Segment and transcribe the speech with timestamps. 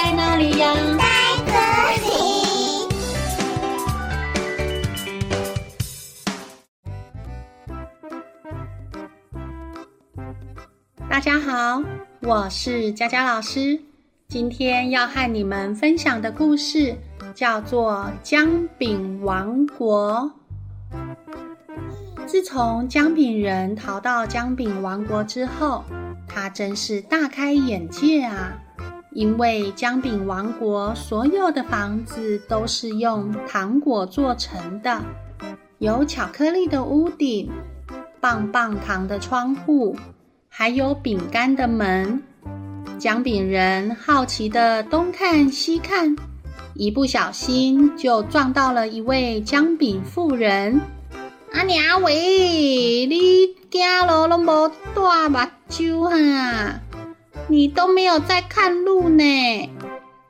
[0.00, 0.72] 在哪里呀？
[0.96, 1.04] 在
[1.44, 1.50] 这
[2.06, 2.08] 里。
[11.10, 11.82] 大家好，
[12.20, 13.80] 我是佳佳老师。
[14.28, 16.96] 今天要和你们分享的故事
[17.34, 20.30] 叫做《姜饼王国》。
[22.24, 25.82] 自从姜饼人逃到姜饼王国之后，
[26.28, 28.62] 他真是大开眼界啊！
[29.12, 35.02] 因为姜饼王国所有的房子都是用糖果做成的，
[35.78, 37.50] 有巧克力的屋顶，
[38.20, 39.96] 棒棒糖的窗户，
[40.48, 42.22] 还有饼干的门。
[42.98, 46.16] 姜饼人好奇地东看西看，
[46.74, 50.80] 一不小心就撞到了一位姜饼妇人。
[51.52, 55.38] 阿娘喂，你走路都无带目
[55.70, 56.80] 睭哈？
[57.48, 59.70] 你都没有在看路呢，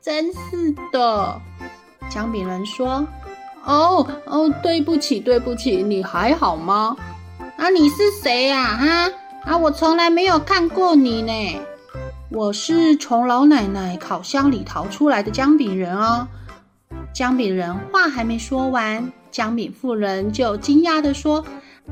[0.00, 1.40] 真是的。
[2.08, 3.06] 姜饼人说
[3.66, 6.96] ：“哦哦，对不起对不起，你还好吗？
[7.56, 8.76] 啊，你是谁呀？
[8.76, 9.12] 哈
[9.44, 11.60] 啊，我从来没有看过你呢。”
[12.30, 16.28] 我是从老奶奶烤箱里逃出来的姜饼人啊！
[17.14, 21.44] 姜饼人话还没说完，姜饼妇人就惊讶地说：“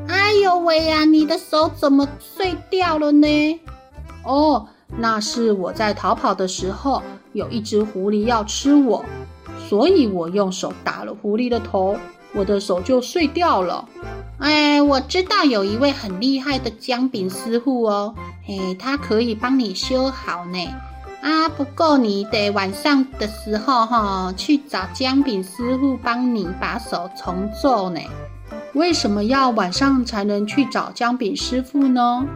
[0.07, 3.61] 哎呦喂呀，你的手怎么碎掉了呢？”
[4.25, 9.05] 哦，那是我在逃跑的时候，有一只狐狸要吃我，
[9.69, 11.97] 所以我用手打了狐狸的头，
[12.35, 13.89] 我的手就碎掉了。
[14.39, 18.15] 哎，我知道有一位很厉害的姜饼师傅哦，
[18.49, 20.59] 哎，他可以帮你修好呢。
[21.23, 28.01] 啊，不过你得晚上的时候哈、去找姜饼师傅帮你把手重做呢。
[28.75, 32.27] 为什么要晚上才能去找姜饼师傅呢？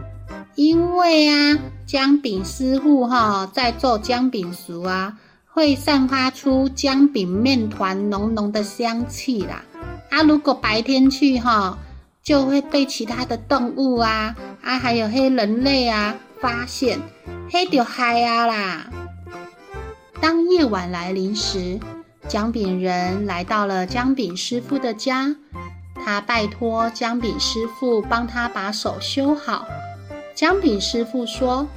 [0.55, 5.17] 因为啊，姜饼师傅哈、在做姜饼时啊，
[5.47, 9.63] 会散发出姜饼面团浓浓的香气啦。
[10.09, 11.77] 啊，如果白天去哈、
[12.21, 16.99] 就会被其他的动物啊啊，还有黑人类啊发现，
[17.49, 18.89] 黑就嗨啊啦！
[20.19, 21.79] 当夜晚来临时，
[22.27, 25.35] 姜饼人来到了姜饼师傅的家，
[25.95, 29.65] 他拜托姜饼师傅帮他把手修好。
[30.33, 31.67] 姜饼师傅说：“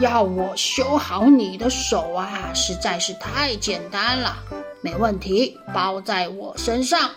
[0.00, 4.36] 要我修好你的手啊，实在是太简单了，
[4.82, 7.10] 没问题，包在我身上。”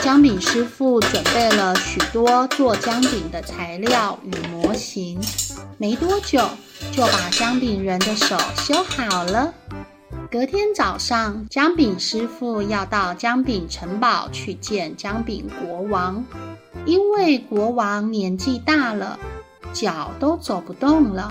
[0.00, 5.20] 姜饼师傅准备了许多做姜饼的材料与模型，
[5.76, 6.40] 没多久
[6.92, 9.52] 就把姜饼人的手修好了。
[10.30, 16.24] 隔天早上，姜饼师傅要到姜饼城堡去见姜饼国王，
[16.84, 19.18] 因为国王年纪大了，
[19.76, 21.30] 脚都走不动了，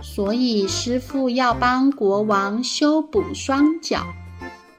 [0.00, 4.06] 所以师傅要帮国王修补双脚。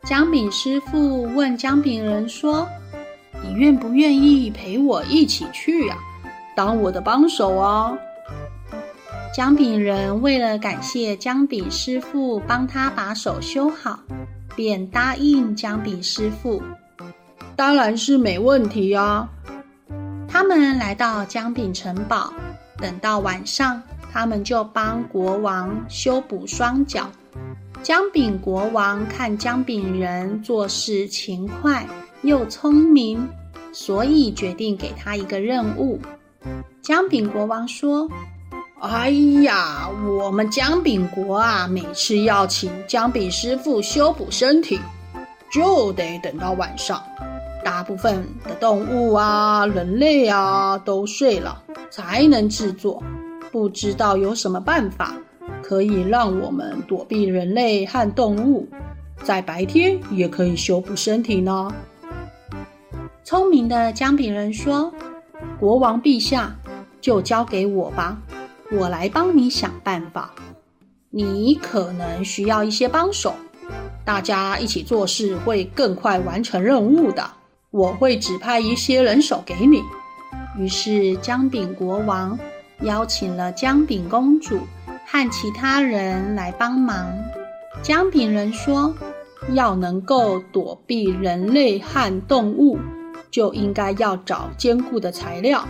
[0.03, 2.65] 姜饼师傅问姜饼人说，
[3.43, 5.97] 你愿不愿意陪我一起去呀？
[6.55, 7.97] 当我的帮手哦！
[9.35, 13.99] 姜饼人为了感谢姜饼师傅帮他把手修好，
[14.55, 16.63] 便答应姜饼师傅。
[17.57, 19.29] 当然是没问题啊！
[20.31, 22.33] 他们来到姜饼城堡，
[22.77, 23.83] 等到晚上，
[24.13, 27.09] 他们就帮国王修补双脚。
[27.83, 31.85] 姜饼国王看姜饼人做事勤快。
[32.21, 33.27] 又聪明，
[33.73, 35.99] 所以决定给他一个任务。
[36.81, 38.07] 姜饼国王说
[38.79, 39.09] ：“哎
[39.43, 44.79] 呀，我们姜饼国啊，每次要请姜饼师傅修补身体，
[45.51, 47.03] 就得等到晚上，
[47.63, 53.03] 大部分的动物啊、人类啊都睡了，才能制作。
[53.51, 55.15] 不知道有什么办法
[55.61, 58.67] 可以让我们躲避人类和动物，
[59.23, 61.69] 在白天也可以修补身体呢？”
[63.23, 64.91] 聪明的姜饼人说
[65.59, 66.55] ：“国王陛下，
[66.99, 68.17] 就交给我吧，
[68.71, 70.33] 我来帮你想办法。
[71.09, 73.33] 你可能需要一些帮手，
[74.05, 77.29] 大家一起做事会更快完成任务的。
[77.71, 79.81] 我会指派一些人手给你。”
[80.59, 82.37] 于是姜饼国王
[82.81, 84.59] 邀请了姜饼公主
[85.07, 87.07] 和其他人来帮忙。
[87.81, 88.93] 姜饼人说
[89.53, 92.77] ：“要能够躲避人类和动物。”
[93.31, 95.65] 就应该要找坚固的材料。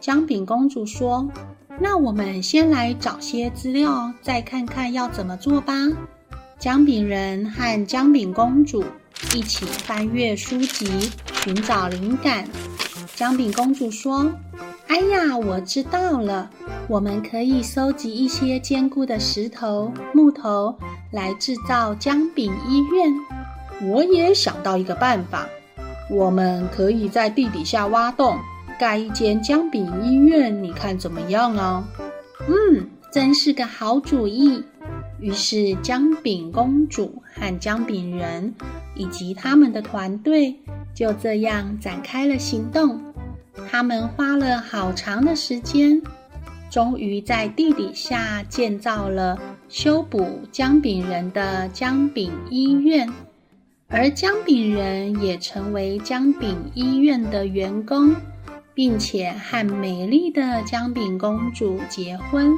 [0.00, 1.28] 姜饼公主说
[1.78, 5.74] ：“那我们先来找些资料，再看看要怎么做吧。”
[6.58, 8.82] 姜饼人和姜饼公主
[9.36, 11.10] 一起翻阅书籍，
[11.44, 12.48] 寻找灵感。
[13.14, 14.32] 姜饼公主说
[14.88, 16.48] ：“哎呀，我知道了，
[16.88, 20.74] 我们可以收集一些坚固的石头、木头
[21.12, 23.12] 来制造姜饼医院。
[23.90, 25.46] 我也想到一个办法，
[26.10, 28.38] 我们可以在地底下挖洞，
[28.80, 30.62] 盖一间姜饼医院。
[30.64, 31.86] 你看怎么样啊？”
[32.48, 34.64] 嗯，真是个好主意。
[35.20, 38.54] 于是，姜饼公主和姜饼人
[38.94, 40.56] 以及他们的团队
[40.94, 43.00] 就这样展开了行动。
[43.70, 46.00] 他们花了好长的时间，
[46.70, 49.38] 终于在地底下建造了
[49.68, 53.08] 修补姜饼人的姜饼医院，
[53.88, 58.14] 而姜饼人也成为姜饼医院的员工，
[58.74, 62.52] 并且和美丽的姜饼公主结婚。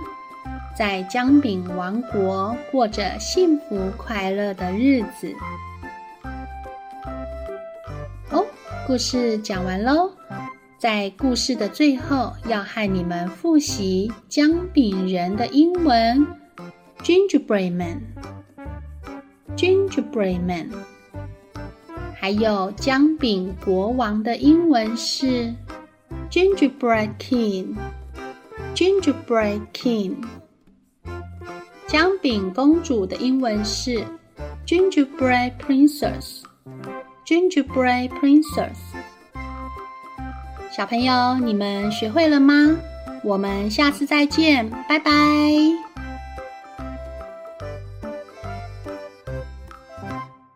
[0.77, 5.35] 在姜饼王国过着幸福快乐的日子。
[8.31, 8.47] 哦，
[8.87, 10.13] 故事讲完喽。
[10.79, 16.25] 在故事的最后，要和你们复习姜饼人的英文
[17.03, 17.75] ：gingerbread
[19.57, 20.71] man，gingerbread man。
[22.15, 25.53] 还有姜饼国王的英文是
[26.31, 27.75] “gingerbread king”
[28.75, 30.17] Gingerbread king。
[31.87, 34.05] 姜饼公主的英文是
[34.67, 38.77] Gingerbread Princess，Gingerbread Princess。
[40.71, 42.77] 小朋友，你们学会了吗？
[43.25, 45.88] 我们下次再见，拜拜。